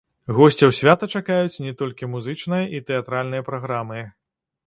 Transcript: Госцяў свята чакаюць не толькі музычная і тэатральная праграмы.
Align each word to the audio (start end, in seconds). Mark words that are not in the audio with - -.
Госцяў 0.37 0.71
свята 0.77 1.09
чакаюць 1.17 1.61
не 1.65 1.73
толькі 1.83 2.09
музычная 2.15 2.63
і 2.79 2.81
тэатральная 2.87 3.45
праграмы. 3.51 4.01